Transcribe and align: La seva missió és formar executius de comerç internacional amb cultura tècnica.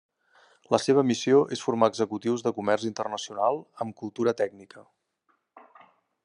La 0.75 0.77
seva 0.83 1.03
missió 1.09 1.41
és 1.57 1.61
formar 1.65 1.89
executius 1.93 2.45
de 2.47 2.53
comerç 2.61 2.87
internacional 2.89 3.61
amb 3.85 3.95
cultura 4.01 4.35
tècnica. 4.41 4.85